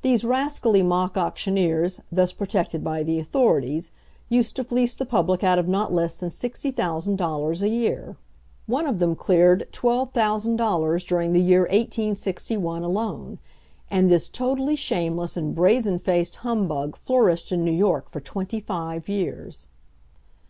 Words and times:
These 0.00 0.24
rascally 0.24 0.82
mock 0.82 1.18
auctioneers, 1.18 2.00
thus 2.10 2.32
protected 2.32 2.82
by 2.82 3.02
the 3.02 3.18
authorities, 3.18 3.90
used 4.30 4.56
to 4.56 4.64
fleece 4.64 4.96
the 4.96 5.04
public 5.04 5.44
out 5.44 5.58
of 5.58 5.68
not 5.68 5.92
less 5.92 6.18
than 6.18 6.30
sixty 6.30 6.70
thousand 6.70 7.16
dollars 7.16 7.62
a 7.62 7.68
year. 7.68 8.16
One 8.66 8.86
of 8.86 9.00
them 9.00 9.14
cleared 9.14 9.68
twelve 9.70 10.12
thousand 10.12 10.56
dollars 10.56 11.04
during 11.04 11.34
the 11.34 11.42
year 11.42 11.64
1861 11.64 12.84
alone. 12.84 13.38
And 13.90 14.10
this 14.10 14.30
totally 14.30 14.76
shameless 14.76 15.36
and 15.36 15.54
brazen 15.54 15.98
faced 15.98 16.36
humbug 16.36 16.96
flourished 16.96 17.52
in 17.52 17.66
New 17.66 17.70
York 17.70 18.08
for 18.08 18.20
twenty 18.20 18.60
five 18.60 19.10
years! 19.10 19.68